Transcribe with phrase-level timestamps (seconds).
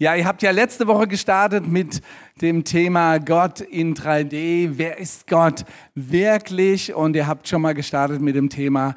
[0.00, 2.02] Ja, ihr habt ja letzte Woche gestartet mit
[2.40, 4.74] dem Thema Gott in 3D.
[4.74, 5.64] Wer ist Gott
[5.96, 6.94] wirklich?
[6.94, 8.94] Und ihr habt schon mal gestartet mit dem Thema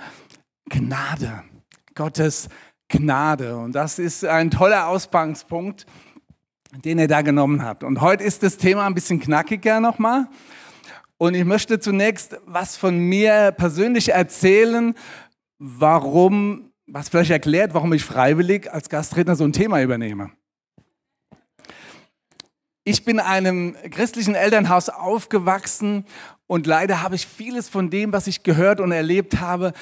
[0.70, 1.42] Gnade.
[1.96, 2.50] Gottes
[2.88, 3.58] Gnade.
[3.58, 5.88] Und das ist ein toller Ausgangspunkt,
[6.86, 7.83] den ihr da genommen habt.
[7.83, 10.27] Und heute ist das Thema ein bisschen knackiger nochmal.
[11.18, 14.93] Und ich möchte zunächst was von mir persönlich erzählen,
[15.57, 20.29] warum, was vielleicht erklärt, warum ich freiwillig als Gastredner so ein Thema übernehme.
[22.84, 26.06] Ich bin in einem christlichen Elternhaus aufgewachsen
[26.48, 29.74] und leider habe ich vieles von dem, was ich gehört und erlebt habe,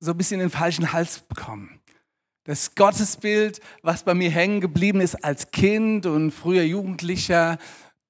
[0.00, 1.80] so ein bisschen in den falschen Hals bekommen.
[2.44, 7.58] Das Gottesbild, was bei mir hängen geblieben ist als Kind und früher Jugendlicher,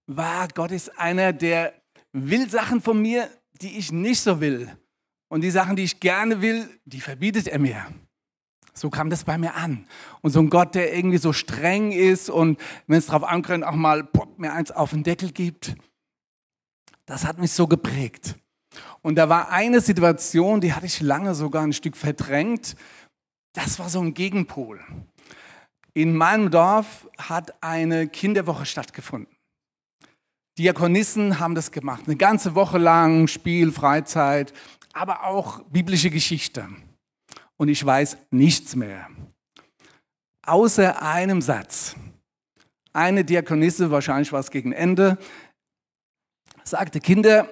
[0.07, 1.75] war, Gott ist einer, der
[2.13, 3.29] will Sachen von mir,
[3.61, 4.71] die ich nicht so will.
[5.29, 7.87] Und die Sachen, die ich gerne will, die verbietet er mir.
[8.79, 9.87] So kam das bei mir an.
[10.21, 13.75] Und so ein Gott, der irgendwie so streng ist und wenn es drauf ankommt, auch
[13.75, 15.75] mal pop, mir eins auf den Deckel gibt.
[17.07, 18.37] Das hat mich so geprägt.
[19.03, 22.77] Und da war eine Situation, die hatte ich lange sogar ein Stück verdrängt.
[23.55, 24.81] Das war so ein Gegenpol.
[25.95, 29.35] In meinem Dorf hat eine Kinderwoche stattgefunden.
[30.59, 34.53] Diakonissen haben das gemacht, eine ganze Woche lang Spiel, Freizeit,
[34.93, 36.69] aber auch biblische Geschichte
[37.59, 39.11] und ich weiß nichts mehr.
[40.43, 41.95] Außer einem Satz.
[42.95, 45.19] Eine Diakonisse, wahrscheinlich war es gegen Ende,
[46.65, 47.49] sagte, Kinder,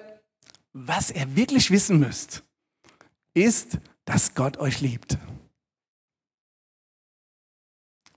[0.73, 2.43] was ihr wirklich wissen müsst,
[3.33, 5.17] ist, dass Gott euch liebt.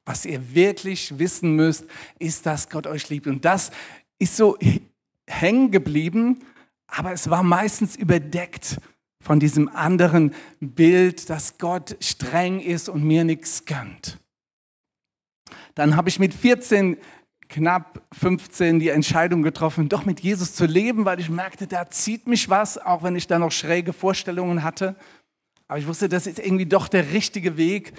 [0.05, 1.85] Was ihr wirklich wissen müsst,
[2.19, 3.27] ist, dass Gott euch liebt.
[3.27, 3.71] Und das
[4.19, 4.59] ist so
[5.29, 6.45] hängen geblieben,
[6.87, 8.81] aber es war meistens überdeckt
[9.23, 14.19] von diesem anderen Bild, dass Gott streng ist und mir nichts gönnt.
[15.75, 16.97] Dann habe ich mit 14,
[17.49, 22.27] knapp 15 die Entscheidung getroffen, doch mit Jesus zu leben, weil ich merkte, da zieht
[22.27, 24.97] mich was, auch wenn ich da noch schräge Vorstellungen hatte.
[25.69, 27.93] Aber ich wusste, das ist irgendwie doch der richtige Weg.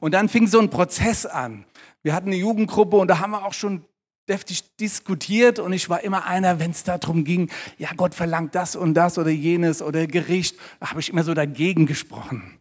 [0.00, 1.64] Und dann fing so ein Prozess an.
[2.02, 3.84] Wir hatten eine Jugendgruppe und da haben wir auch schon
[4.28, 8.76] deftig diskutiert und ich war immer einer, wenn es darum ging, ja, Gott verlangt das
[8.76, 12.58] und das oder jenes oder Gericht, da habe ich immer so dagegen gesprochen.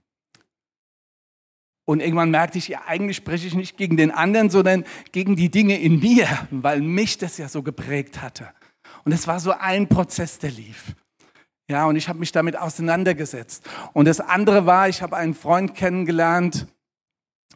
[1.86, 5.50] Und irgendwann merkte ich, ja, eigentlich spreche ich nicht gegen den anderen, sondern gegen die
[5.50, 8.50] Dinge in mir, weil mich das ja so geprägt hatte.
[9.04, 10.96] Und es war so ein Prozess, der lief.
[11.70, 13.70] Ja, und ich habe mich damit auseinandergesetzt.
[13.94, 16.68] Und das andere war, ich habe einen Freund kennengelernt,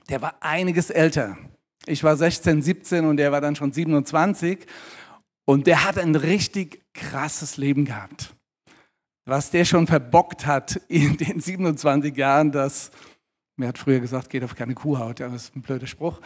[0.10, 1.38] der war einiges älter.
[1.88, 4.66] Ich war 16, 17 und er war dann schon 27.
[5.46, 8.34] Und der hat ein richtig krasses Leben gehabt.
[9.26, 12.92] Was der schon verbockt hat in den 27 Jahren, das,
[13.58, 16.20] mir hat früher gesagt, geht auf keine Kuhhaut, ja, das ist ein blöder Spruch.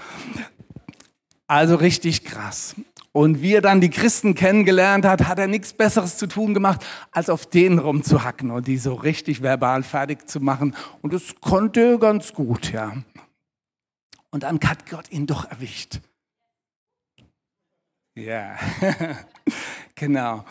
[1.47, 2.75] Also richtig krass.
[3.11, 6.85] Und wie er dann die Christen kennengelernt hat, hat er nichts Besseres zu tun gemacht,
[7.11, 10.75] als auf denen rumzuhacken und die so richtig verbal fertig zu machen.
[11.01, 12.93] Und das konnte er ganz gut, ja.
[14.31, 15.99] Und dann hat Gott ihn doch erwischt.
[18.15, 18.57] Ja,
[19.95, 20.45] genau.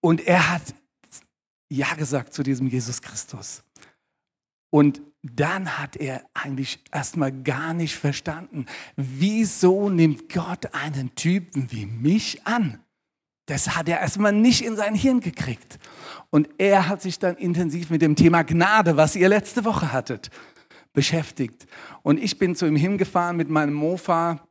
[0.00, 0.74] Und er hat
[1.70, 3.62] Ja gesagt zu diesem Jesus Christus.
[4.70, 11.86] Und dann hat er eigentlich erstmal gar nicht verstanden, wieso nimmt Gott einen Typen wie
[11.86, 12.84] mich an?
[13.46, 15.78] Das hat er erstmal nicht in sein Hirn gekriegt.
[16.30, 20.30] Und er hat sich dann intensiv mit dem Thema Gnade, was ihr letzte Woche hattet,
[20.92, 21.66] beschäftigt.
[22.02, 24.46] Und ich bin zu ihm hingefahren mit meinem Mofa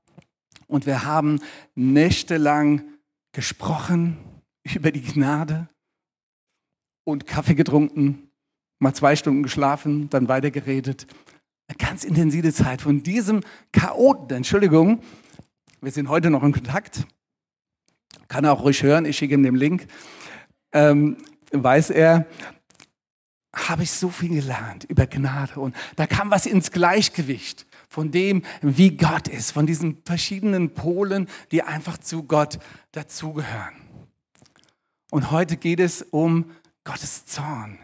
[0.68, 1.40] und wir haben
[1.76, 2.84] nächtelang
[3.32, 4.18] gesprochen
[4.76, 5.70] über die Gnade
[7.04, 8.30] und Kaffee getrunken,
[8.80, 11.08] mal zwei Stunden geschlafen, dann weitergeredet.
[11.68, 15.02] Eine ganz intensive Zeit von diesem Chaoten, Entschuldigung,
[15.82, 17.06] wir sind heute noch in Kontakt,
[18.28, 19.88] kann er auch ruhig hören, ich schicke ihm den Link,
[20.74, 21.18] ähm,
[21.52, 22.26] weiß er,
[23.54, 28.44] habe ich so viel gelernt über Gnade und da kam was ins Gleichgewicht von dem,
[28.62, 32.60] wie Gott ist, von diesen verschiedenen Polen, die einfach zu Gott
[32.92, 33.76] dazugehören.
[35.10, 36.52] Und heute geht es um
[36.84, 37.80] Gottes Zorn.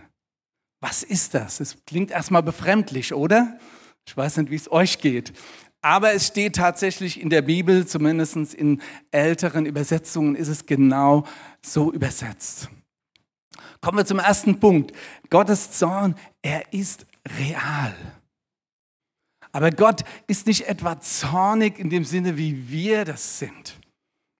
[0.81, 1.59] Was ist das?
[1.61, 3.57] Es klingt erstmal befremdlich, oder?
[4.05, 5.33] Ich weiß nicht, wie es euch geht.
[5.81, 8.81] Aber es steht tatsächlich in der Bibel, zumindest in
[9.11, 11.25] älteren Übersetzungen ist es genau
[11.61, 12.69] so übersetzt.
[13.81, 14.91] Kommen wir zum ersten Punkt.
[15.29, 17.05] Gottes Zorn, er ist
[17.39, 17.95] real.
[19.51, 23.77] Aber Gott ist nicht etwa zornig in dem Sinne, wie wir das sind.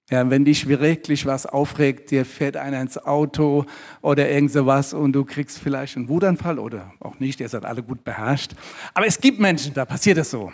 [0.10, 3.66] Ja, wenn dich wirklich was aufregt, dir fährt einer ins Auto
[4.02, 7.84] oder irgend sowas und du kriegst vielleicht einen Wutanfall oder auch nicht, ihr seid alle
[7.84, 8.52] gut beherrscht.
[8.94, 10.52] Aber es gibt Menschen, da passiert es so.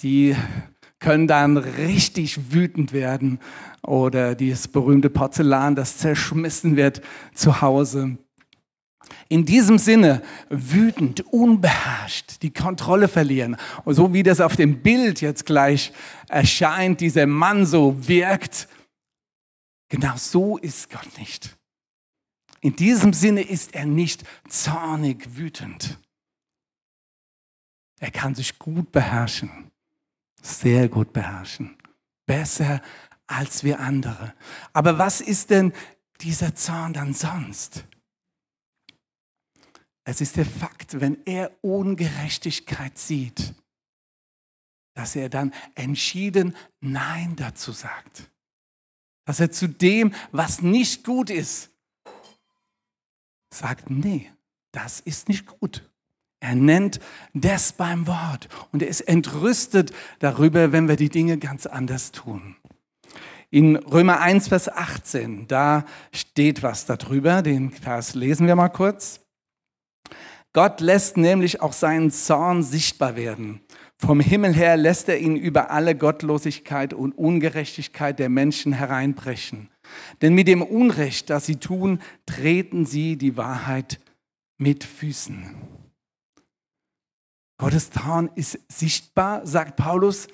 [0.00, 0.34] Die
[1.02, 3.38] können dann richtig wütend werden
[3.82, 7.02] oder dieses berühmte Porzellan, das zerschmissen wird
[7.34, 8.16] zu Hause.
[9.28, 13.56] In diesem Sinne wütend, unbeherrscht, die Kontrolle verlieren.
[13.84, 15.92] Und so wie das auf dem Bild jetzt gleich
[16.28, 18.68] erscheint, dieser Mann so wirkt,
[19.88, 21.56] genau so ist Gott nicht.
[22.60, 25.98] In diesem Sinne ist er nicht zornig, wütend.
[27.98, 29.71] Er kann sich gut beherrschen,
[30.42, 31.76] sehr gut beherrschen,
[32.26, 32.82] besser
[33.26, 34.34] als wir andere.
[34.72, 35.72] Aber was ist denn
[36.20, 37.84] dieser Zorn dann sonst?
[40.04, 43.54] Es ist der Fakt, wenn er Ungerechtigkeit sieht,
[44.94, 48.30] dass er dann entschieden Nein dazu sagt.
[49.24, 51.70] Dass er zu dem, was nicht gut ist,
[53.54, 54.30] sagt, nee,
[54.72, 55.88] das ist nicht gut.
[56.42, 56.98] Er nennt
[57.34, 62.56] das beim Wort und er ist entrüstet darüber, wenn wir die Dinge ganz anders tun.
[63.50, 67.42] In Römer 1, Vers 18, da steht was darüber.
[67.42, 69.20] Den Vers lesen wir mal kurz.
[70.52, 73.60] Gott lässt nämlich auch seinen Zorn sichtbar werden.
[73.96, 79.70] Vom Himmel her lässt er ihn über alle Gottlosigkeit und Ungerechtigkeit der Menschen hereinbrechen.
[80.22, 84.00] Denn mit dem Unrecht, das sie tun, treten sie die Wahrheit
[84.58, 85.81] mit Füßen.
[87.62, 90.26] Gottes Zorn ist sichtbar, sagt Paulus,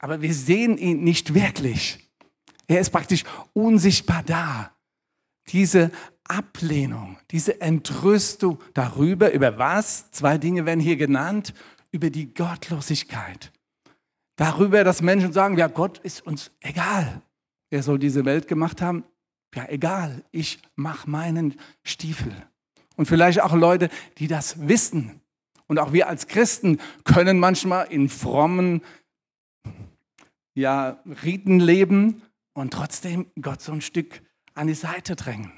[0.00, 2.10] aber wir sehen ihn nicht wirklich.
[2.66, 4.70] Er ist praktisch unsichtbar da.
[5.48, 5.90] Diese
[6.24, 10.10] Ablehnung, diese Entrüstung darüber, über was?
[10.10, 11.54] Zwei Dinge werden hier genannt,
[11.90, 13.50] über die Gottlosigkeit.
[14.36, 17.22] Darüber, dass Menschen sagen, ja, Gott ist uns egal.
[17.70, 19.04] Er soll diese Welt gemacht haben.
[19.54, 22.36] Ja, egal, ich mache meinen Stiefel.
[22.96, 23.88] Und vielleicht auch Leute,
[24.18, 25.22] die das wissen.
[25.66, 28.82] Und auch wir als Christen können manchmal in frommen
[30.54, 32.22] ja, Riten leben
[32.52, 34.22] und trotzdem Gott so ein Stück
[34.54, 35.52] an die Seite drängen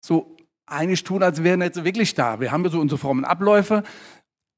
[0.00, 0.36] so
[0.66, 2.40] eigentlich tun, als wären wir jetzt wirklich da.
[2.40, 3.84] Wir haben so unsere frommen Abläufe,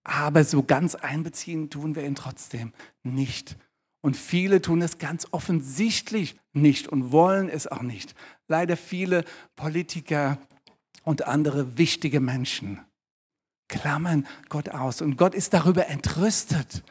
[0.04, 2.72] aber so ganz einbeziehen tun wir ihn trotzdem
[3.02, 3.56] nicht.
[4.02, 8.14] Und viele tun es ganz offensichtlich nicht und wollen es auch nicht.
[8.48, 9.24] Leider viele
[9.56, 10.38] Politiker
[11.02, 12.80] und andere wichtige Menschen
[13.70, 15.00] klammern Gott aus.
[15.00, 16.82] Und Gott ist darüber entrüstet,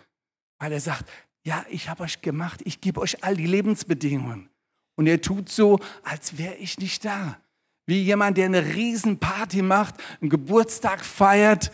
[0.58, 1.08] weil er sagt,
[1.44, 4.50] ja, ich habe euch gemacht, ich gebe euch all die Lebensbedingungen.
[4.96, 7.38] Und er tut so, als wäre ich nicht da.
[7.86, 11.72] Wie jemand, der eine Riesenparty macht, einen Geburtstag feiert,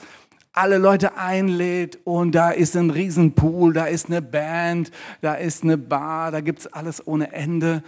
[0.53, 4.91] alle Leute einlädt und da ist ein Riesenpool, da ist eine Band,
[5.21, 7.83] da ist eine Bar, da gibt es alles ohne Ende.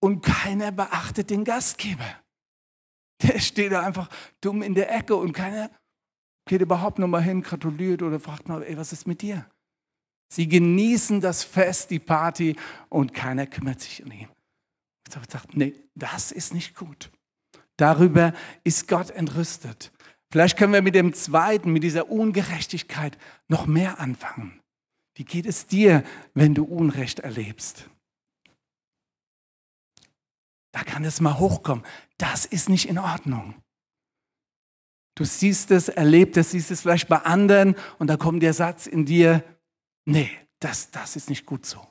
[0.00, 2.06] Und keiner beachtet den Gastgeber.
[3.22, 4.08] Der steht da einfach
[4.40, 5.70] dumm in der Ecke und keiner
[6.48, 9.46] geht überhaupt noch mal hin, gratuliert oder fragt mal, ey, was ist mit dir?
[10.32, 12.56] Sie genießen das Fest, die Party
[12.88, 14.28] und keiner kümmert sich um ihn.
[15.06, 17.10] Ich sagt, nee, das ist nicht gut.
[17.76, 18.34] Darüber
[18.64, 19.92] ist Gott entrüstet.
[20.30, 23.16] Vielleicht können wir mit dem zweiten, mit dieser Ungerechtigkeit
[23.48, 24.60] noch mehr anfangen.
[25.14, 26.04] Wie geht es dir,
[26.34, 27.88] wenn du Unrecht erlebst?
[30.72, 31.84] Da kann es mal hochkommen.
[32.18, 33.54] Das ist nicht in Ordnung.
[35.18, 38.86] Du siehst es, erlebst es, siehst es vielleicht bei anderen und da kommt der Satz
[38.86, 39.42] in dir,
[40.04, 40.30] nee,
[40.60, 41.84] das, das ist nicht gut so.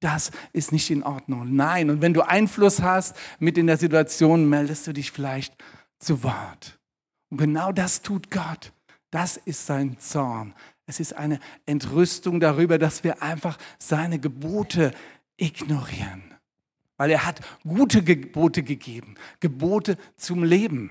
[0.00, 1.56] Das ist nicht in Ordnung.
[1.56, 5.54] Nein, und wenn du Einfluss hast mit in der Situation, meldest du dich vielleicht
[5.98, 6.78] zu Wort.
[7.30, 8.74] Und genau das tut Gott.
[9.10, 10.52] Das ist sein Zorn.
[10.84, 14.92] Es ist eine Entrüstung darüber, dass wir einfach seine Gebote
[15.38, 16.34] ignorieren.
[16.98, 20.90] Weil er hat gute Gebote gegeben, Gebote zum Leben.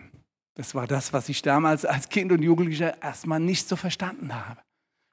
[0.57, 4.61] Das war das, was ich damals als Kind und Jugendlicher erstmal nicht so verstanden habe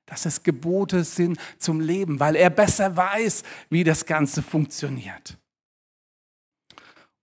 [0.06, 5.38] dass es Gebote sind zum Leben, weil er besser weiß, wie das Ganze funktioniert.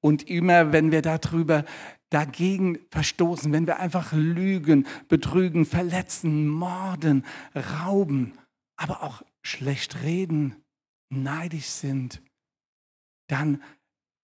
[0.01, 1.63] Und immer, wenn wir darüber
[2.09, 7.23] dagegen verstoßen, wenn wir einfach lügen, betrügen, verletzen, morden,
[7.55, 8.33] rauben,
[8.75, 10.55] aber auch schlecht reden,
[11.09, 12.21] neidisch sind,
[13.27, 13.61] dann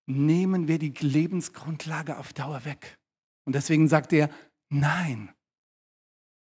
[0.08, 2.98] nehmen wir die Lebensgrundlage auf Dauer weg.
[3.48, 4.30] Und deswegen sagt er,
[4.70, 5.30] nein,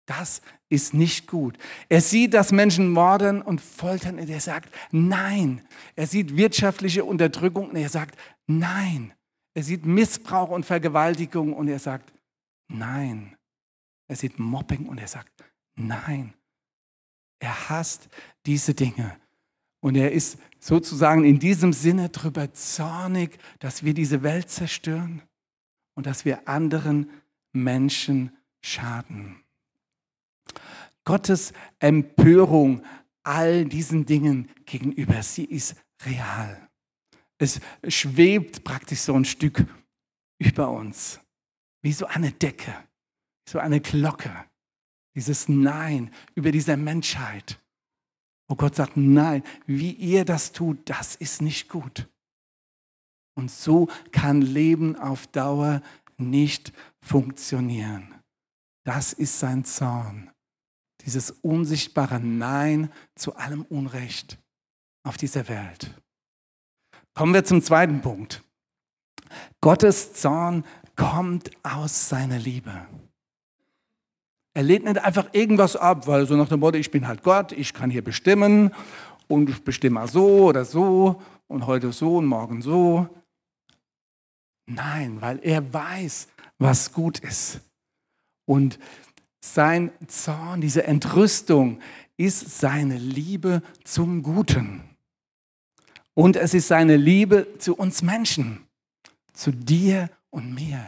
[0.05, 1.57] das ist nicht gut.
[1.89, 5.63] Er sieht, dass Menschen morden und foltern und er sagt, nein.
[5.95, 9.15] Er sieht wirtschaftliche Unterdrückung und er sagt, nein.
[9.55, 12.13] Er sieht Missbrauch und Vergewaltigung und er sagt,
[12.67, 13.37] nein.
[14.09, 15.45] Er sieht Mobbing und er sagt,
[15.77, 16.35] nein.
[17.39, 18.09] Er hasst
[18.45, 19.17] diese Dinge.
[19.81, 25.23] Und er ist sozusagen in diesem Sinne darüber zornig, dass wir diese Welt zerstören
[25.99, 27.11] und dass wir anderen
[27.53, 29.43] Menschen schaden.
[31.05, 32.85] Gottes Empörung
[33.25, 35.21] all diesen Dingen gegenüber.
[35.25, 35.75] Sie ist
[36.05, 36.69] real.
[37.39, 39.67] Es schwebt praktisch so ein Stück
[40.39, 41.19] über uns,
[41.83, 42.73] wie so eine Decke,
[43.49, 44.33] so eine Glocke.
[45.17, 47.61] Dieses Nein über dieser Menschheit,
[48.47, 52.09] wo Gott sagt, nein, wie ihr das tut, das ist nicht gut.
[53.39, 55.81] Und so kann Leben auf Dauer
[56.17, 58.13] nicht funktionieren.
[58.85, 60.33] Das ist sein Zorn.
[61.07, 64.41] Dieses unsichtbare Nein zu allem Unrecht
[65.05, 65.95] auf dieser Welt.
[67.15, 68.43] Kommen wir zum zweiten Punkt.
[69.61, 70.65] Gottes Zorn
[70.97, 72.89] kommt aus seiner Liebe.
[74.53, 77.53] Er lehnt nicht einfach irgendwas ab, weil so nach dem Motto, ich bin halt Gott,
[77.53, 78.75] ich kann hier bestimmen
[79.29, 83.09] und ich bestimme so oder so und heute so und morgen so.
[84.69, 87.61] Nein, weil er weiß, was gut ist.
[88.45, 88.79] Und
[89.41, 91.81] sein Zorn, diese Entrüstung
[92.19, 94.83] ist seine Liebe zum Guten.
[96.13, 98.67] Und es ist seine Liebe zu uns Menschen,
[99.33, 100.85] zu dir und mir.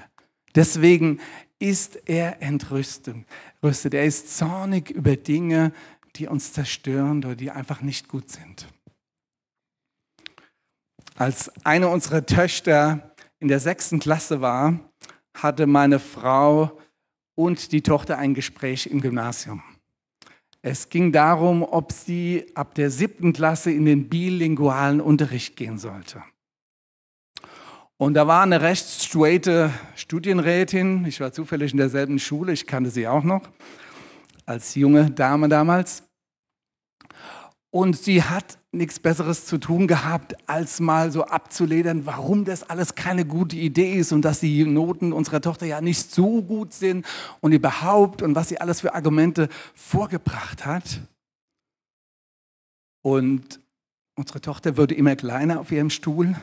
[0.54, 1.20] Deswegen
[1.58, 3.14] ist er entrüstet.
[3.62, 5.72] Er ist zornig über Dinge,
[6.16, 8.66] die uns zerstören oder die einfach nicht gut sind.
[11.14, 13.09] Als eine unserer Töchter
[13.40, 14.78] in der sechsten Klasse war,
[15.34, 16.78] hatte meine Frau
[17.34, 19.62] und die Tochter ein Gespräch im Gymnasium.
[20.62, 26.22] Es ging darum, ob sie ab der siebten Klasse in den bilingualen Unterricht gehen sollte.
[27.96, 31.06] Und da war eine recht straighte Studienrätin.
[31.06, 33.48] Ich war zufällig in derselben Schule, ich kannte sie auch noch,
[34.44, 36.09] als junge Dame damals.
[37.70, 42.96] Und sie hat nichts Besseres zu tun gehabt, als mal so abzuledern, warum das alles
[42.96, 47.06] keine gute Idee ist und dass die Noten unserer Tochter ja nicht so gut sind
[47.40, 51.00] und überhaupt und was sie alles für Argumente vorgebracht hat.
[53.02, 53.60] Und
[54.16, 56.34] unsere Tochter wurde immer kleiner auf ihrem Stuhl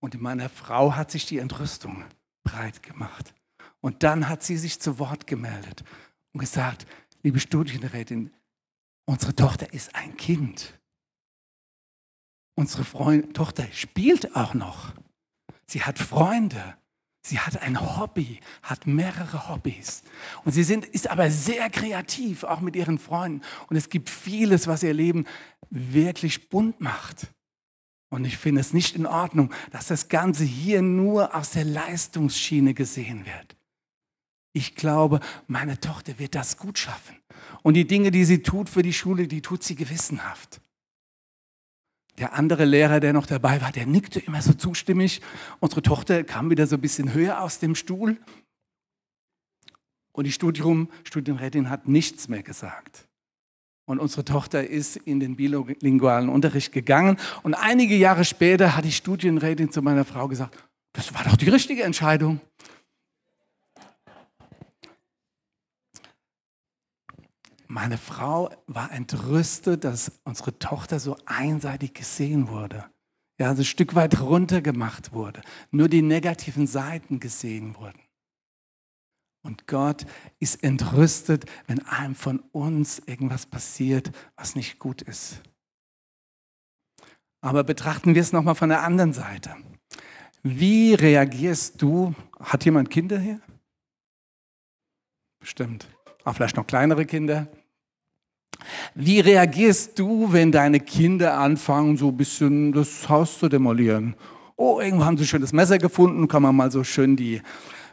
[0.00, 2.04] und in meiner Frau hat sich die Entrüstung
[2.44, 3.34] breit gemacht.
[3.80, 5.84] Und dann hat sie sich zu Wort gemeldet
[6.32, 6.86] und gesagt,
[7.22, 8.30] liebe Studienrätin,
[9.10, 10.78] Unsere Tochter ist ein Kind.
[12.54, 14.94] Unsere Freund Tochter spielt auch noch.
[15.66, 16.76] Sie hat Freunde.
[17.26, 20.04] Sie hat ein Hobby, hat mehrere Hobbys.
[20.44, 23.42] Und sie sind, ist aber sehr kreativ, auch mit ihren Freunden.
[23.68, 25.26] Und es gibt vieles, was ihr Leben
[25.70, 27.34] wirklich bunt macht.
[28.10, 32.74] Und ich finde es nicht in Ordnung, dass das Ganze hier nur aus der Leistungsschiene
[32.74, 33.56] gesehen wird.
[34.52, 37.16] Ich glaube, meine Tochter wird das gut schaffen.
[37.62, 40.60] Und die Dinge, die sie tut für die Schule, die tut sie gewissenhaft.
[42.18, 45.22] Der andere Lehrer, der noch dabei war, der nickte immer so zustimmig.
[45.60, 48.18] Unsere Tochter kam wieder so ein bisschen höher aus dem Stuhl.
[50.12, 53.08] Und die Studium, Studienrätin hat nichts mehr gesagt.
[53.86, 57.16] Und unsere Tochter ist in den bilingualen Unterricht gegangen.
[57.42, 60.56] Und einige Jahre später hat die Studienrätin zu meiner Frau gesagt,
[60.92, 62.40] das war doch die richtige Entscheidung.
[67.70, 72.90] Meine Frau war entrüstet, dass unsere Tochter so einseitig gesehen wurde.
[73.38, 75.40] Ja, also ein Stück weit runtergemacht wurde.
[75.70, 78.00] Nur die negativen Seiten gesehen wurden.
[79.44, 80.04] Und Gott
[80.40, 85.40] ist entrüstet, wenn einem von uns irgendwas passiert, was nicht gut ist.
[87.40, 89.54] Aber betrachten wir es nochmal von der anderen Seite.
[90.42, 92.16] Wie reagierst du?
[92.40, 93.40] Hat jemand Kinder hier?
[95.38, 95.86] Bestimmt.
[96.24, 97.46] Auch vielleicht noch kleinere Kinder.
[98.94, 104.14] Wie reagierst du, wenn deine Kinder anfangen, so ein bisschen das Haus zu demolieren?
[104.56, 107.40] Oh, irgendwo haben sie schön das Messer gefunden, kann man mal so schön die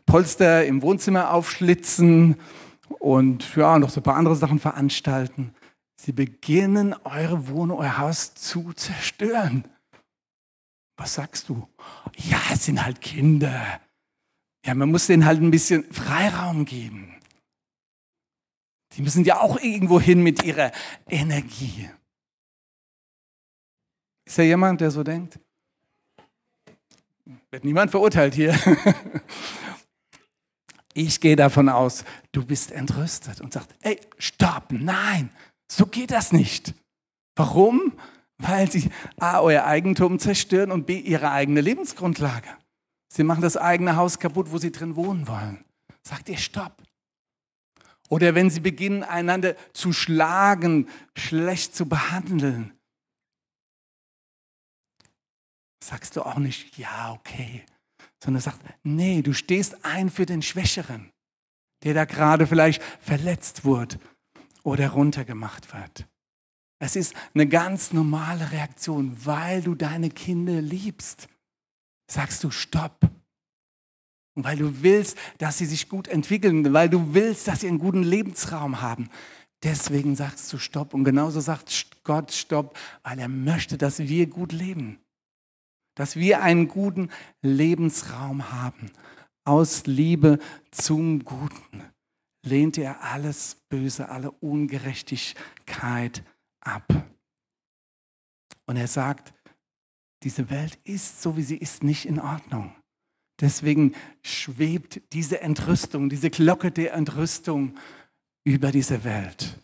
[0.05, 2.35] Polster im Wohnzimmer aufschlitzen
[2.99, 5.53] und ja, noch so ein paar andere Sachen veranstalten.
[5.99, 9.65] Sie beginnen, eure Wohnung, euer Haus zu zerstören.
[10.97, 11.67] Was sagst du?
[12.15, 13.79] Ja, es sind halt Kinder.
[14.65, 17.16] Ja, man muss denen halt ein bisschen Freiraum geben.
[18.97, 20.71] Die müssen ja auch irgendwo hin mit ihrer
[21.07, 21.89] Energie.
[24.25, 25.39] Ist da jemand, der so denkt?
[27.51, 28.57] Wird niemand verurteilt hier.
[30.93, 35.29] Ich gehe davon aus, du bist entrüstet und sagst, ey, stopp, nein,
[35.71, 36.73] so geht das nicht.
[37.35, 37.93] Warum?
[38.39, 38.89] Weil sie
[39.19, 42.49] A, euer Eigentum zerstören und B, ihre eigene Lebensgrundlage.
[43.13, 45.63] Sie machen das eigene Haus kaputt, wo sie drin wohnen wollen.
[46.01, 46.81] Sagt ihr, stopp.
[48.09, 52.73] Oder wenn sie beginnen, einander zu schlagen, schlecht zu behandeln.
[55.83, 57.65] Sagst du auch nicht, ja, okay,
[58.23, 61.11] sondern sagst, nee, du stehst ein für den Schwächeren,
[61.83, 63.99] der da gerade vielleicht verletzt wurde
[64.63, 66.07] oder runtergemacht wird.
[66.79, 71.27] Es ist eine ganz normale Reaktion, weil du deine Kinder liebst.
[72.09, 73.09] Sagst du Stopp.
[74.37, 77.79] Und weil du willst, dass sie sich gut entwickeln, weil du willst, dass sie einen
[77.79, 79.09] guten Lebensraum haben.
[79.63, 80.93] Deswegen sagst du Stopp.
[80.93, 84.99] Und genauso sagt Gott Stopp, weil er möchte, dass wir gut leben.
[85.95, 87.09] Dass wir einen guten
[87.41, 88.91] Lebensraum haben.
[89.43, 90.37] Aus Liebe
[90.69, 91.81] zum Guten
[92.43, 96.23] lehnt er alles Böse, alle Ungerechtigkeit
[96.61, 96.85] ab.
[98.67, 99.33] Und er sagt,
[100.21, 102.75] diese Welt ist, so wie sie ist, nicht in Ordnung.
[103.39, 107.75] Deswegen schwebt diese Entrüstung, diese Glocke der Entrüstung
[108.43, 109.59] über diese Welt.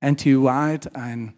[0.00, 0.38] N.T.
[0.42, 1.34] White, ein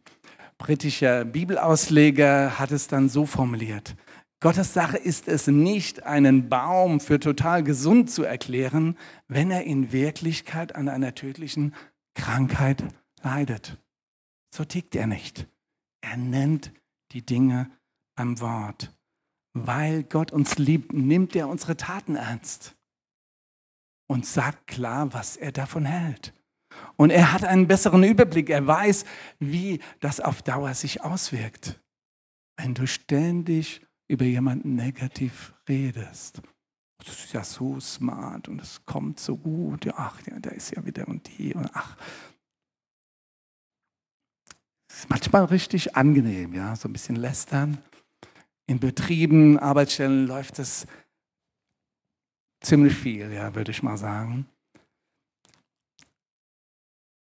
[0.59, 3.95] britischer Bibelausleger, hat es dann so formuliert.
[4.41, 8.97] Gottes Sache ist es nicht, einen Baum für total gesund zu erklären,
[9.29, 11.75] wenn er in Wirklichkeit an einer tödlichen
[12.15, 12.85] Krankheit
[13.23, 13.79] leidet.
[14.55, 15.47] So tickt er nicht.
[16.01, 16.73] Er nennt
[17.13, 17.71] die Dinge
[18.15, 18.96] am Wort.
[19.59, 22.77] Weil Gott uns liebt, nimmt er unsere Taten ernst
[24.07, 26.35] und sagt klar, was er davon hält.
[26.97, 28.51] Und er hat einen besseren Überblick.
[28.51, 29.07] Er weiß,
[29.39, 31.81] wie das auf Dauer sich auswirkt.
[32.59, 36.43] Wenn du ständig über jemanden negativ redest,
[36.99, 40.85] das ist ja so smart und es kommt so gut, ach, ja, da ist ja
[40.85, 41.97] wieder und die und ach.
[44.91, 47.79] Es ist manchmal richtig angenehm, ja, so ein bisschen lästern.
[48.67, 50.87] In Betrieben, Arbeitsstellen läuft es
[52.61, 54.47] ziemlich viel, ja, würde ich mal sagen.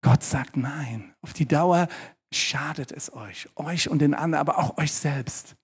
[0.03, 1.15] Gott sagt nein.
[1.23, 1.89] Auf die Dauer
[2.33, 5.57] schadet es euch, euch und den anderen, aber auch euch selbst.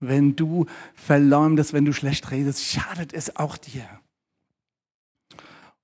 [0.00, 3.86] Wenn du verleumdest, wenn du schlecht redest, schadet es auch dir.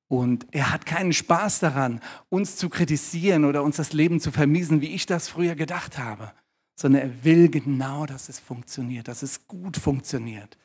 [0.08, 4.80] Und er hat keinen Spaß daran, uns zu kritisieren oder uns das Leben zu vermiesen,
[4.80, 6.32] wie ich das früher gedacht habe
[6.80, 10.56] sondern er will genau, dass es funktioniert, dass es gut funktioniert.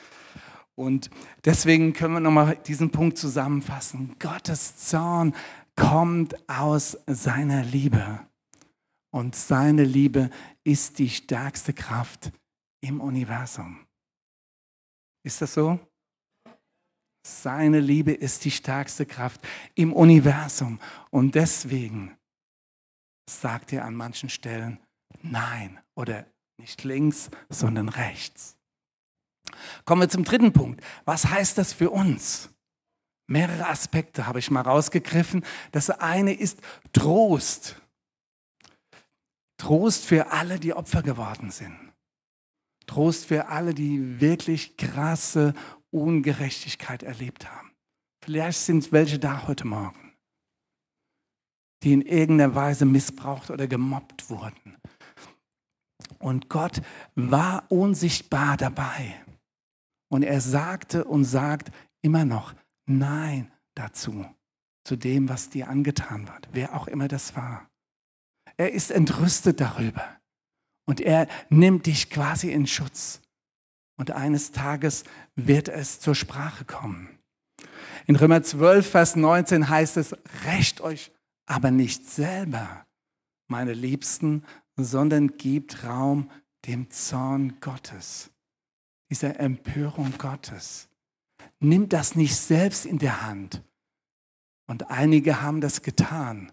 [0.75, 1.09] Und
[1.43, 4.15] deswegen können wir nochmal diesen Punkt zusammenfassen.
[4.17, 5.35] Gottes Zorn
[5.75, 8.25] kommt aus seiner Liebe.
[9.11, 10.29] Und seine Liebe
[10.63, 12.31] ist die stärkste Kraft
[12.81, 13.85] im Universum.
[15.25, 15.79] Ist das so?
[17.27, 19.41] Seine Liebe ist die stärkste Kraft
[19.73, 20.79] im Universum.
[21.09, 22.15] Und deswegen
[23.29, 24.79] sagt er an manchen Stellen,
[25.21, 25.79] Nein.
[25.95, 26.25] Oder
[26.57, 28.57] nicht links, sondern rechts.
[29.85, 30.83] Kommen wir zum dritten Punkt.
[31.05, 32.49] Was heißt das für uns?
[33.27, 35.43] Mehrere Aspekte habe ich mal rausgegriffen.
[35.71, 36.59] Das eine ist
[36.93, 37.81] Trost.
[39.57, 41.77] Trost für alle, die Opfer geworden sind.
[42.85, 45.53] Trost für alle, die wirklich krasse
[45.89, 47.71] Ungerechtigkeit erlebt haben.
[48.23, 50.13] Vielleicht sind welche da heute Morgen,
[51.83, 54.77] die in irgendeiner Weise missbraucht oder gemobbt wurden.
[56.19, 56.81] Und Gott
[57.15, 59.15] war unsichtbar dabei.
[60.09, 62.53] Und er sagte und sagt immer noch
[62.85, 64.25] Nein dazu,
[64.83, 67.69] zu dem, was dir angetan wird, wer auch immer das war.
[68.57, 70.03] Er ist entrüstet darüber.
[70.85, 73.21] Und er nimmt dich quasi in Schutz.
[73.97, 75.03] Und eines Tages
[75.35, 77.09] wird es zur Sprache kommen.
[78.05, 80.15] In Römer 12, Vers 19 heißt es,
[80.45, 81.11] rächt euch
[81.47, 82.85] aber nicht selber,
[83.47, 84.43] meine Liebsten,
[84.75, 86.29] sondern gibt Raum
[86.65, 88.31] dem Zorn Gottes,
[89.09, 90.89] dieser Empörung Gottes.
[91.59, 93.63] Nimm das nicht selbst in der Hand.
[94.67, 96.51] Und einige haben das getan.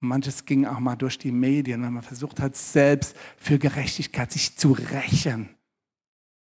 [0.00, 4.56] Manches ging auch mal durch die Medien, wenn man versucht hat, selbst für Gerechtigkeit sich
[4.56, 5.48] zu rächen.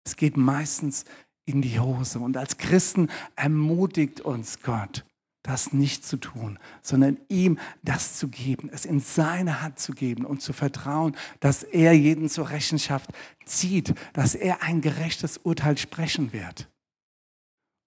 [0.03, 1.05] Es geht meistens
[1.45, 2.19] in die Hose.
[2.19, 5.05] Und als Christen ermutigt uns Gott,
[5.43, 10.25] das nicht zu tun, sondern ihm das zu geben, es in seine Hand zu geben
[10.25, 13.11] und zu vertrauen, dass er jeden zur Rechenschaft
[13.45, 16.69] zieht, dass er ein gerechtes Urteil sprechen wird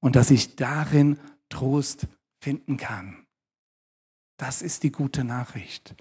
[0.00, 2.06] und dass ich darin Trost
[2.40, 3.26] finden kann.
[4.36, 5.96] Das ist die gute Nachricht.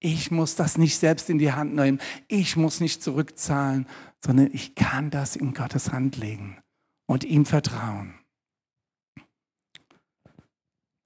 [0.00, 2.00] Ich muss das nicht selbst in die Hand nehmen.
[2.28, 3.86] Ich muss nicht zurückzahlen,
[4.24, 6.58] sondern ich kann das in Gottes Hand legen
[7.06, 8.17] und ihm vertrauen.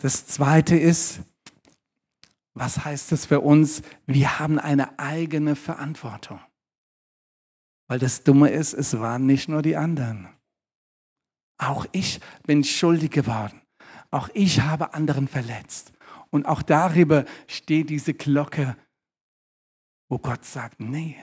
[0.02, 1.20] Das Zweite ist,
[2.54, 3.82] was heißt das für uns?
[4.04, 6.40] Wir haben eine eigene Verantwortung.
[7.86, 10.28] Weil das Dumme ist, es waren nicht nur die anderen.
[11.56, 13.62] Auch ich bin schuldig geworden.
[14.10, 15.92] Auch ich habe anderen verletzt.
[16.30, 18.76] Und auch darüber steht diese Glocke,
[20.08, 21.16] wo Gott sagt, nee,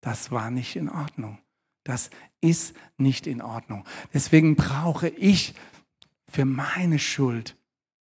[0.00, 1.38] das war nicht in Ordnung.
[1.84, 2.10] Das
[2.40, 3.84] ist nicht in Ordnung.
[4.12, 5.54] Deswegen brauche ich
[6.28, 7.56] für meine Schuld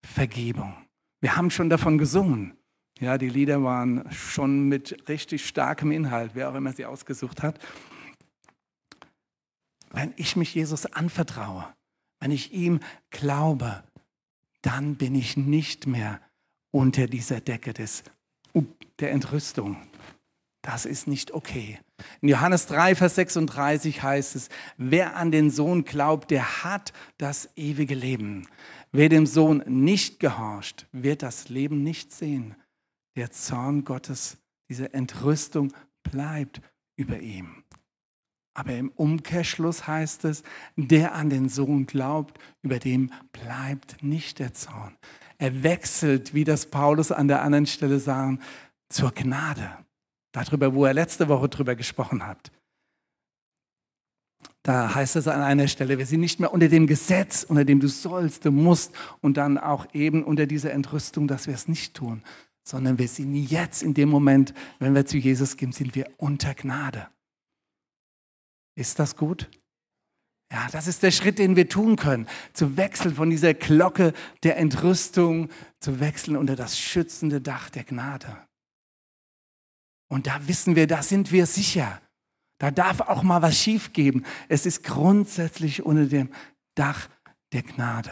[0.04, 0.76] Vergebung.
[1.22, 2.58] Wir haben schon davon gesungen.
[3.00, 7.60] Ja, die Lieder waren schon mit richtig starkem Inhalt, wer auch immer sie ausgesucht hat.
[9.92, 11.66] Wenn ich mich Jesus anvertraue,
[12.20, 13.84] wenn ich ihm glaube,
[14.62, 16.22] dann bin ich nicht mehr
[16.72, 18.04] unter dieser Decke des,
[19.00, 19.78] der Entrüstung.
[20.62, 21.80] Das ist nicht okay.
[22.22, 27.50] In Johannes 3, Vers 36 heißt es, wer an den Sohn glaubt, der hat das
[27.56, 28.48] ewige Leben.
[28.92, 32.56] Wer dem Sohn nicht gehorcht, wird das Leben nicht sehen.
[33.16, 34.38] Der Zorn Gottes,
[34.70, 36.62] diese Entrüstung bleibt
[36.96, 37.64] über ihm.
[38.54, 40.44] Aber im Umkehrschluss heißt es,
[40.76, 44.96] der an den Sohn glaubt, über dem bleibt nicht der Zorn.
[45.40, 48.40] Er wechselt, wie das Paulus an der anderen Stelle sagen,
[48.90, 49.70] zur Gnade.
[50.34, 52.52] Darüber, wo er letzte Woche drüber gesprochen hat.
[54.64, 57.80] Da heißt es an einer Stelle, wir sind nicht mehr unter dem Gesetz, unter dem
[57.80, 61.94] du sollst, du musst und dann auch eben unter dieser Entrüstung, dass wir es nicht
[61.94, 62.24] tun,
[62.64, 66.54] sondern wir sind jetzt in dem Moment, wenn wir zu Jesus gehen, sind wir unter
[66.54, 67.08] Gnade.
[68.76, 69.50] Ist das gut?
[70.50, 72.28] Ja, das ist der Schritt, den wir tun können.
[72.54, 78.48] Zu wechseln von dieser Glocke der Entrüstung, zu wechseln unter das schützende Dach der Gnade.
[80.14, 82.00] Und da wissen wir, da sind wir sicher.
[82.60, 84.24] Da darf auch mal was schiefgeben.
[84.48, 86.30] Es ist grundsätzlich unter dem
[86.76, 87.10] Dach
[87.52, 88.12] der Gnade.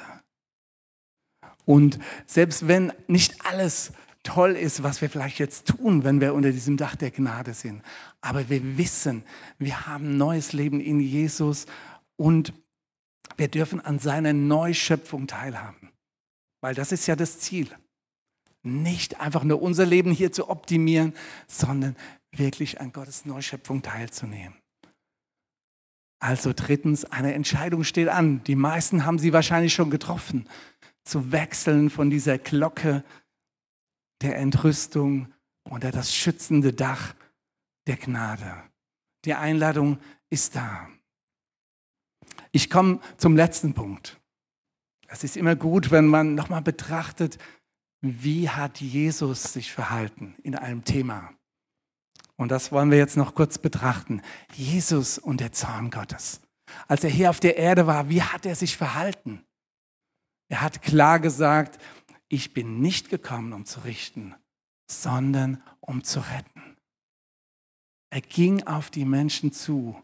[1.64, 6.52] Und selbst wenn nicht alles toll ist, was wir vielleicht jetzt tun, wenn wir unter
[6.52, 7.84] diesem Dach der Gnade sind.
[8.20, 9.24] Aber wir wissen,
[9.60, 11.68] wir haben neues Leben in Jesus
[12.16, 12.52] und
[13.38, 15.92] wir dürfen an seiner Neuschöpfung teilhaben.
[16.62, 17.70] Weil das ist ja das Ziel.
[18.64, 21.14] Nicht einfach nur unser Leben hier zu optimieren,
[21.48, 21.96] sondern
[22.32, 24.56] wirklich an Gottes Neuschöpfung teilzunehmen.
[26.20, 28.44] Also drittens, eine Entscheidung steht an.
[28.44, 30.48] Die meisten haben sie wahrscheinlich schon getroffen.
[31.04, 33.04] Zu wechseln von dieser Glocke
[34.22, 37.16] der Entrüstung unter das schützende Dach
[37.88, 38.56] der Gnade.
[39.26, 39.98] Die Einladung
[40.30, 40.88] ist da.
[42.52, 44.20] Ich komme zum letzten Punkt.
[45.08, 47.40] Es ist immer gut, wenn man nochmal betrachtet,
[48.02, 51.34] wie hat Jesus sich verhalten in einem Thema.
[52.36, 54.22] Und das wollen wir jetzt noch kurz betrachten.
[54.54, 56.42] Jesus und der Zorn Gottes.
[56.88, 59.46] Als er hier auf der Erde war, wie hat er sich verhalten?
[60.50, 61.80] Er hat klar gesagt,
[62.28, 64.36] ich bin nicht gekommen, um zu richten,
[64.90, 66.78] sondern um zu retten.
[68.10, 70.02] Er ging auf die Menschen zu.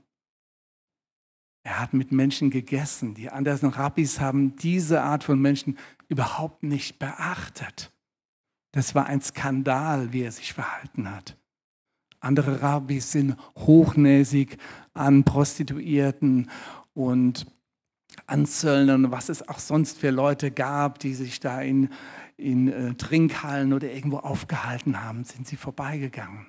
[1.68, 3.14] Er hat mit Menschen gegessen.
[3.14, 5.78] Die anderen Rabbis haben diese Art von Menschen
[6.08, 7.92] überhaupt nicht beachtet.
[8.72, 11.36] Das war ein Skandal, wie er sich verhalten hat.
[12.22, 14.58] Andere Rabbis sind hochnäsig
[14.94, 16.50] an Prostituierten
[16.94, 17.46] und
[18.28, 21.90] Anzöllnern und was es auch sonst für Leute gab, die sich da in,
[22.38, 26.48] in äh, Trinkhallen oder irgendwo aufgehalten haben, sind sie vorbeigegangen.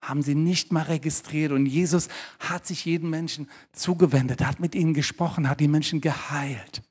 [0.00, 1.52] Haben sie nicht mal registriert.
[1.52, 2.08] Und Jesus
[2.38, 6.82] hat sich jedem Menschen zugewendet, hat mit ihnen gesprochen, hat die Menschen geheilt.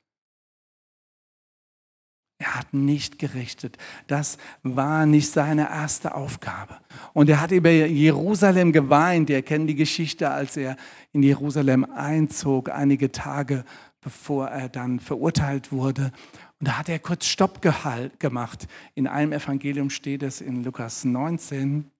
[2.38, 3.76] Er hat nicht gerichtet.
[4.06, 6.78] Das war nicht seine erste Aufgabe.
[7.12, 9.28] Und er hat über Jerusalem geweint.
[9.28, 10.76] Ihr kennt die Geschichte, als er
[11.12, 13.64] in Jerusalem einzog, einige Tage
[14.00, 16.12] bevor er dann verurteilt wurde.
[16.58, 18.66] Und da hat er kurz Stopp gemacht.
[18.94, 21.90] In einem Evangelium steht es in Lukas 19.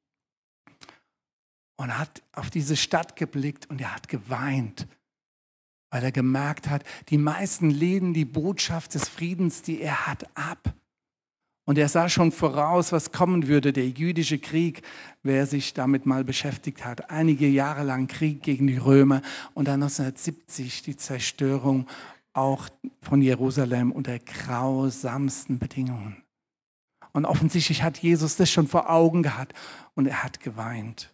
[1.80, 4.86] Und hat auf diese Stadt geblickt und er hat geweint
[5.90, 10.72] weil er gemerkt hat, die meisten lehnen die Botschaft des Friedens, die er hat, ab.
[11.66, 14.82] Und er sah schon voraus, was kommen würde, der jüdische Krieg,
[15.22, 17.10] wer sich damit mal beschäftigt hat.
[17.10, 19.22] Einige Jahre lang Krieg gegen die Römer
[19.54, 21.86] und dann 1970 die Zerstörung
[22.32, 22.68] auch
[23.02, 26.22] von Jerusalem unter grausamsten Bedingungen.
[27.12, 29.52] Und offensichtlich hat Jesus das schon vor Augen gehabt
[29.94, 31.12] und er hat geweint.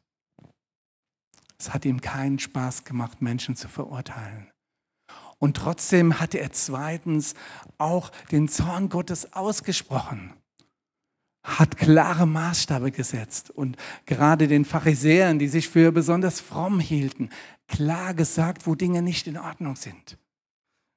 [1.58, 4.50] Es hat ihm keinen Spaß gemacht, Menschen zu verurteilen.
[5.38, 7.34] Und trotzdem hatte er zweitens
[7.78, 10.32] auch den Zorn Gottes ausgesprochen,
[11.44, 17.30] hat klare Maßstabe gesetzt und gerade den Pharisäern, die sich für besonders fromm hielten,
[17.68, 20.18] klar gesagt, wo Dinge nicht in Ordnung sind.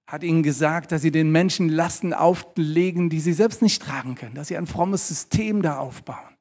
[0.08, 4.36] Hat ihnen gesagt, dass sie den Menschen Lasten auflegen, die sie selbst nicht tragen können,
[4.36, 6.36] dass sie ein frommes System da aufbauen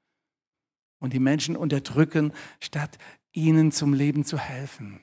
[1.00, 2.96] und die Menschen unterdrücken, statt
[3.38, 5.00] ihnen zum Leben zu helfen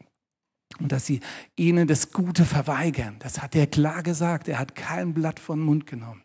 [0.80, 1.21] und dass sie
[1.56, 3.15] ihnen das Gute verweigern.
[3.19, 4.48] Das hat er klar gesagt.
[4.48, 6.21] Er hat kein Blatt vom Mund genommen.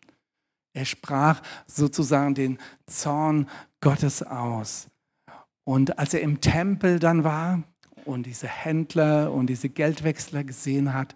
[0.72, 3.48] Er sprach sozusagen den Zorn
[3.80, 4.88] Gottes aus.
[5.64, 7.62] Und als er im Tempel dann war
[8.04, 11.14] und diese Händler und diese Geldwechsler gesehen hat,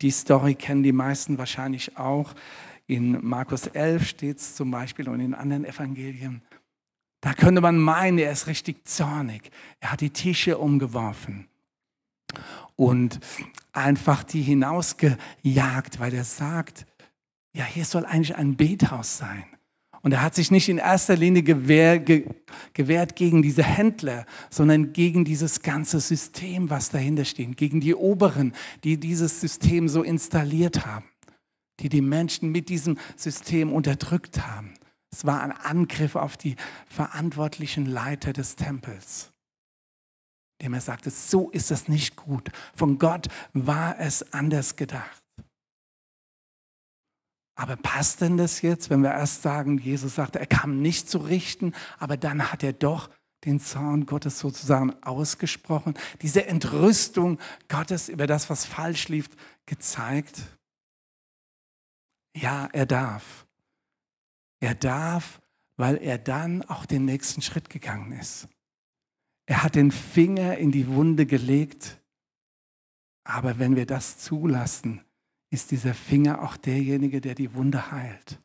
[0.00, 2.34] die Story kennen die meisten wahrscheinlich auch.
[2.86, 6.42] In Markus 11 steht es zum Beispiel und in anderen Evangelien.
[7.20, 9.50] Da könnte man meinen, er ist richtig zornig.
[9.80, 11.48] Er hat die Tische umgeworfen
[12.76, 13.20] und
[13.72, 16.86] einfach die hinausgejagt, weil er sagt,
[17.54, 19.44] ja, hier soll eigentlich ein Bethaus sein.
[20.02, 22.26] Und er hat sich nicht in erster Linie gewehr, ge,
[22.74, 28.52] gewehrt gegen diese Händler, sondern gegen dieses ganze System, was dahinter steht, gegen die Oberen,
[28.84, 31.06] die dieses System so installiert haben,
[31.80, 34.74] die die Menschen mit diesem System unterdrückt haben.
[35.12, 39.32] Es war ein Angriff auf die verantwortlichen Leiter des Tempels,
[40.62, 42.50] dem er sagte, so ist das nicht gut.
[42.74, 45.22] Von Gott war es anders gedacht.
[47.58, 51.18] Aber passt denn das jetzt, wenn wir erst sagen, Jesus sagte, er kam nicht zu
[51.18, 53.08] richten, aber dann hat er doch
[53.44, 57.38] den Zorn Gottes sozusagen ausgesprochen, diese Entrüstung
[57.68, 59.28] Gottes über das, was falsch lief,
[59.64, 60.42] gezeigt?
[62.36, 63.45] Ja, er darf.
[64.66, 65.40] Er darf,
[65.76, 68.48] weil er dann auch den nächsten Schritt gegangen ist.
[69.48, 72.02] Er hat den Finger in die Wunde gelegt,
[73.22, 75.04] aber wenn wir das zulassen,
[75.50, 78.42] ist dieser Finger auch derjenige, der die Wunde heilt.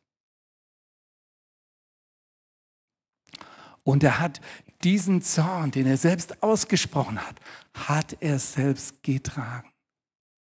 [3.81, 4.41] Und er hat
[4.84, 7.39] diesen Zorn, den er selbst ausgesprochen hat,
[7.73, 9.71] hat er selbst getragen,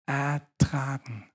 [0.05, 1.31] ertragen.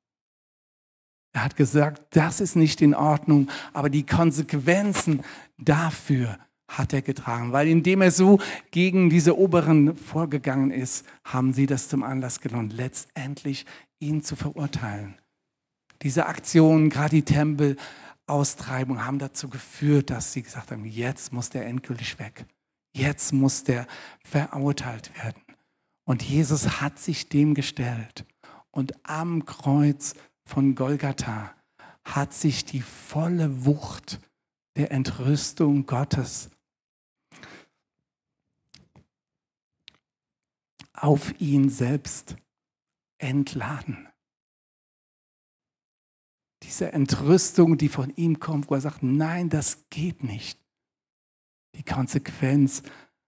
[1.33, 5.23] Er hat gesagt, das ist nicht in Ordnung, aber die Konsequenzen
[5.57, 6.37] dafür
[6.67, 8.39] hat er getragen, weil indem er so
[8.71, 13.65] gegen diese Oberen vorgegangen ist, haben sie das zum Anlass genommen, letztendlich
[13.99, 15.15] ihn zu verurteilen.
[16.01, 21.65] Diese Aktionen, gerade die Tempelaustreibung, haben dazu geführt, dass sie gesagt haben, jetzt muss der
[21.65, 22.45] endgültig weg.
[22.95, 23.85] Jetzt muss der
[24.23, 25.41] verurteilt werden.
[26.05, 28.25] Und Jesus hat sich dem gestellt.
[28.71, 30.13] Und am Kreuz
[30.49, 31.55] von Golgatha
[32.03, 34.19] hat sich die volle Wucht
[34.75, 36.49] der Entrüstung Gottes
[40.93, 42.35] auf ihn selbst
[43.19, 44.09] entladen.
[46.63, 50.59] Diese Entrüstung, die von ihm kommt, wo er sagt, nein, das geht nicht.
[51.75, 52.81] Die Konsequenz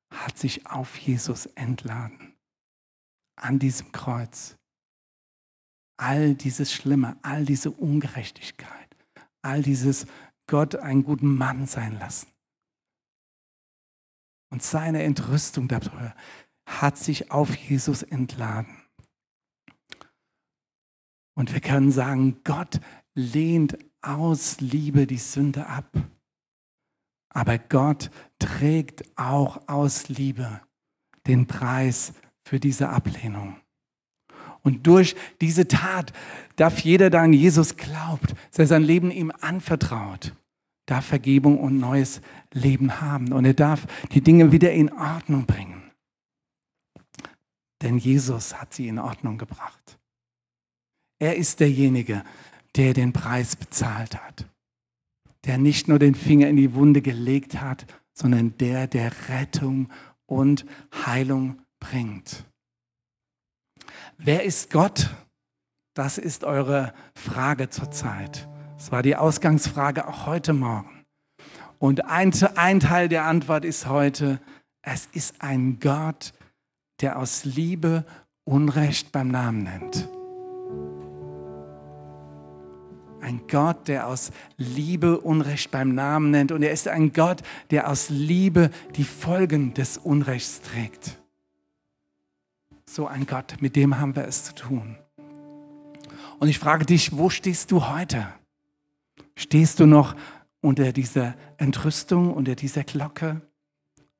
[0.10, 2.36] hat sich auf Jesus entladen.
[3.36, 4.58] An diesem Kreuz.
[6.02, 8.90] All dieses Schlimme, all diese Ungerechtigkeit,
[9.44, 10.08] all dieses
[10.48, 12.28] Gott einen guten Mann sein lassen.
[14.50, 16.16] Und seine Entrüstung darüber
[16.66, 18.76] hat sich auf Jesus entladen.
[21.36, 22.82] Und wir können sagen, Gott
[23.14, 25.96] lehnt aus Liebe die Sünde ab.
[27.30, 28.10] Aber Gott
[28.40, 30.62] trägt auch aus Liebe
[31.28, 33.62] den Preis für diese Ablehnung.
[34.64, 36.14] Und durch diese Tat
[36.56, 40.36] darf jeder, der an Jesus glaubt, der sein Leben ihm anvertraut,
[40.86, 42.22] darf Vergebung und neues
[42.54, 43.32] Leben haben.
[43.34, 45.82] Und er darf die Dinge wieder in Ordnung bringen.
[47.82, 49.98] Denn Jesus hat sie in Ordnung gebracht.
[51.18, 52.24] Er ist derjenige,
[52.76, 54.46] der den Preis bezahlt hat.
[55.46, 59.90] Der nicht nur den Finger in die Wunde gelegt hat, sondern der, der Rettung
[60.28, 60.66] und
[61.06, 62.46] Heilung bringt.
[64.24, 65.10] Wer ist Gott?
[65.96, 68.48] Das ist eure Frage zurzeit.
[68.78, 71.06] Das war die Ausgangsfrage auch heute Morgen.
[71.80, 74.40] Und ein, ein Teil der Antwort ist heute,
[74.84, 76.34] es ist ein Gott,
[77.02, 78.06] der aus Liebe
[78.44, 80.08] Unrecht beim Namen nennt.
[83.22, 86.52] Ein Gott, der aus Liebe Unrecht beim Namen nennt.
[86.52, 91.21] Und er ist ein Gott, der aus Liebe die Folgen des Unrechts trägt.
[92.94, 94.98] So ein Gott, mit dem haben wir es zu tun.
[96.40, 98.28] Und ich frage dich, wo stehst du heute?
[99.34, 100.14] Stehst du noch
[100.60, 103.44] unter dieser Entrüstung, unter dieser Glocke?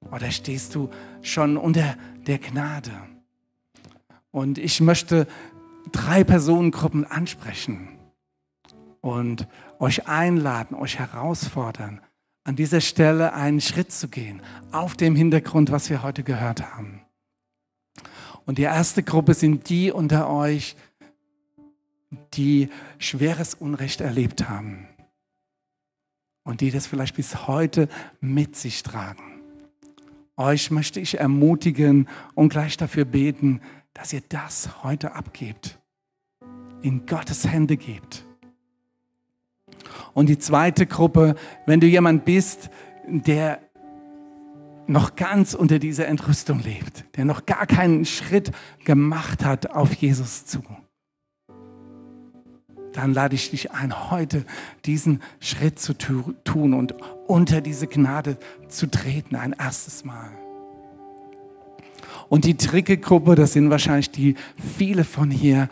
[0.10, 0.90] Oder stehst du
[1.22, 2.94] schon unter der Gnade?
[4.32, 5.28] Und ich möchte
[5.92, 8.00] drei Personengruppen ansprechen
[9.02, 12.00] und euch einladen, euch herausfordern,
[12.46, 17.01] an dieser Stelle einen Schritt zu gehen, auf dem Hintergrund, was wir heute gehört haben.
[18.46, 20.76] Und die erste Gruppe sind die unter euch,
[22.34, 24.88] die schweres Unrecht erlebt haben
[26.44, 27.88] und die das vielleicht bis heute
[28.20, 29.42] mit sich tragen.
[30.38, 33.62] Euch möchte ich ermutigen und gleich dafür beten,
[33.94, 35.80] dass ihr das heute abgebt,
[36.82, 38.26] in Gottes Hände gebt.
[40.14, 42.70] Und die zweite Gruppe, wenn du jemand bist,
[43.08, 43.62] der
[44.92, 48.52] noch ganz unter dieser Entrüstung lebt, der noch gar keinen Schritt
[48.84, 50.62] gemacht hat auf Jesus zu,
[52.94, 54.46] dann lade ich dich ein, heute
[54.86, 56.94] diesen Schritt zu tun und
[57.28, 60.30] unter diese Gnade zu treten, ein erstes Mal.
[62.28, 64.36] Und die dritte Gruppe, das sind wahrscheinlich die
[64.78, 65.70] viele von hier,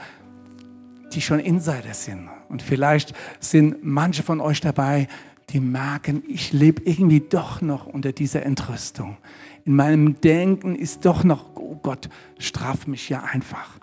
[1.14, 2.30] die schon Insider sind.
[2.50, 5.08] Und vielleicht sind manche von euch dabei,
[5.50, 9.18] die merken, ich lebe irgendwie doch noch unter dieser Entrüstung.
[9.66, 13.80] In meinem Denken ist doch noch, oh Gott, straf mich ja einfach.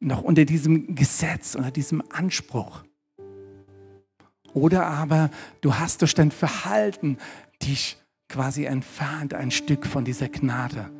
[0.00, 2.84] Noch unter diesem Gesetz, unter diesem Anspruch.
[4.54, 7.18] Oder aber du hast durch dein Verhalten
[7.62, 7.96] dich
[8.28, 10.90] quasi entfernt, ein Stück von dieser Gnade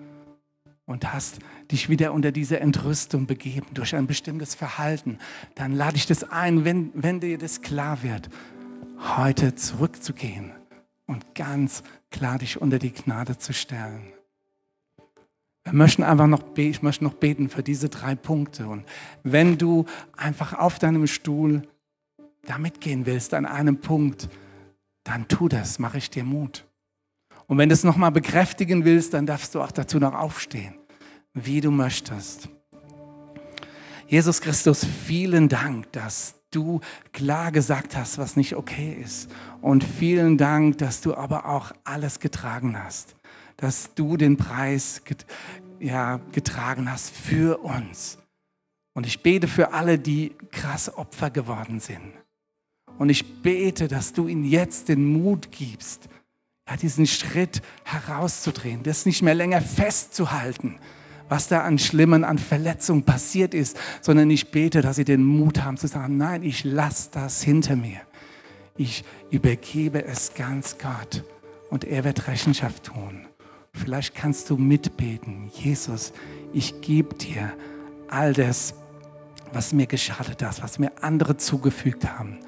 [0.85, 1.39] und hast
[1.71, 5.19] dich wieder unter diese Entrüstung begeben durch ein bestimmtes Verhalten,
[5.55, 8.29] dann lade ich das ein, wenn, wenn dir das klar wird,
[9.03, 10.53] heute zurückzugehen
[11.07, 14.13] und ganz klar dich unter die Gnade zu stellen.
[15.65, 18.67] Wir möchten einfach noch, ich möchte noch beten für diese drei Punkte.
[18.67, 18.85] Und
[19.23, 19.87] wenn du
[20.17, 21.63] einfach auf deinem Stuhl
[22.43, 24.29] da mitgehen willst an einem Punkt,
[25.05, 26.65] dann tu das, mache ich dir Mut.
[27.47, 30.75] Und wenn du es nochmal bekräftigen willst, dann darfst du auch dazu noch aufstehen,
[31.35, 32.49] wie du möchtest.
[34.09, 36.81] Jesus Christus, vielen Dank, dass du
[37.13, 39.31] klar gesagt hast, was nicht okay ist.
[39.61, 43.17] Und vielen Dank, dass du aber auch alles getragen hast.
[43.57, 45.27] Dass du den Preis get
[45.81, 48.19] ja, getragen hast für uns.
[48.95, 52.13] Und ich bete für alle, die krass Opfer geworden sind.
[52.99, 56.09] Und ich bete, dass du ihnen jetzt den Mut gibst,
[56.69, 60.79] ja, diesen Schritt herauszudrehen, das nicht mehr länger festzuhalten,
[61.33, 65.65] was da an Schlimmen, an Verletzungen passiert ist, sondern ich bete, dass sie den Mut
[65.65, 68.03] haben zu sagen, nein, ich lasse das hinter mir.
[68.77, 71.25] Ich übergebe es ganz Gott
[71.71, 73.29] und er wird Rechenschaft tun.
[73.73, 76.13] Vielleicht kannst du mitbeten, Jesus,
[76.53, 77.55] ich gebe dir
[78.11, 78.75] all das,
[79.55, 82.41] was mir geschadet hat, was mir andere zugefügt haben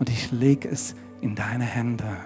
[0.00, 2.16] und ich lege es in deine Hände.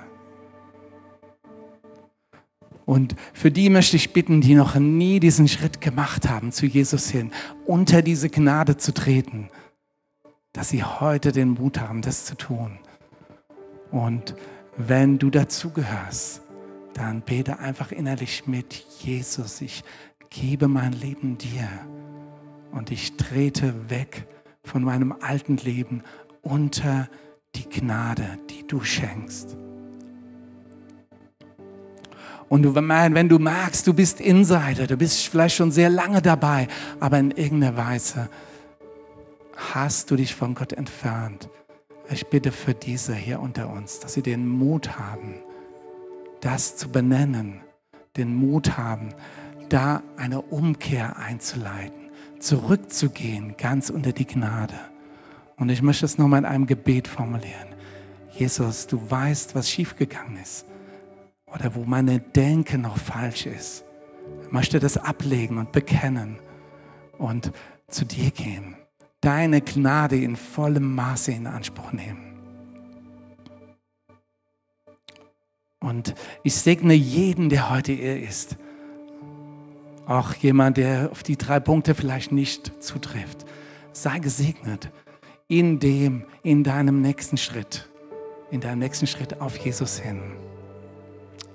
[2.88, 7.10] Und für die möchte ich bitten, die noch nie diesen Schritt gemacht haben, zu Jesus
[7.10, 7.32] hin,
[7.66, 9.50] unter diese Gnade zu treten,
[10.54, 12.78] dass sie heute den Mut haben, das zu tun.
[13.90, 14.34] Und
[14.78, 16.40] wenn du dazugehörst,
[16.94, 19.84] dann bete einfach innerlich mit, Jesus, ich
[20.30, 21.68] gebe mein Leben dir
[22.72, 24.26] und ich trete weg
[24.62, 26.04] von meinem alten Leben
[26.40, 27.10] unter
[27.54, 29.58] die Gnade, die du schenkst.
[32.48, 36.68] Und du, wenn du merkst, du bist Insider, du bist vielleicht schon sehr lange dabei,
[36.98, 38.30] aber in irgendeiner Weise
[39.74, 41.50] hast du dich von Gott entfernt.
[42.10, 45.34] Ich bitte für diese hier unter uns, dass sie den Mut haben,
[46.40, 47.60] das zu benennen,
[48.16, 49.10] den Mut haben,
[49.68, 52.08] da eine Umkehr einzuleiten,
[52.38, 54.78] zurückzugehen, ganz unter die Gnade.
[55.56, 57.68] Und ich möchte es nochmal in einem Gebet formulieren.
[58.30, 60.64] Jesus, du weißt, was schiefgegangen ist
[61.54, 63.84] oder wo meine Denke noch falsch ist.
[64.50, 66.38] Möchte das ablegen und bekennen
[67.18, 67.52] und
[67.88, 68.76] zu dir gehen.
[69.20, 72.28] Deine Gnade in vollem Maße in Anspruch nehmen.
[75.80, 78.56] Und ich segne jeden, der heute ihr ist.
[80.06, 83.44] Auch jemand, der auf die drei Punkte vielleicht nicht zutrifft.
[83.92, 84.90] Sei gesegnet
[85.48, 87.88] in dem, in deinem nächsten Schritt,
[88.50, 90.20] in deinem nächsten Schritt auf Jesus hin.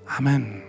[0.08, 0.62] Amen.